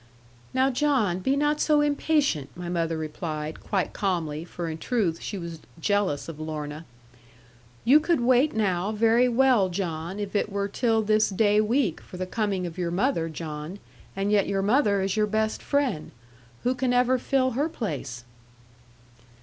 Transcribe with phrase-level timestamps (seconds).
[0.51, 5.37] 'Now, John, be not so impatient,' my mother replied, quite calmly, for in truth she
[5.37, 6.85] was jealous of Lorna,
[7.85, 12.17] 'you could wait now, very well, John, if it were till this day week, for
[12.17, 13.77] the coming of your mother, John.
[14.15, 16.09] And yet your mother is your best friend.
[16.63, 18.23] Who can ever fill her place?'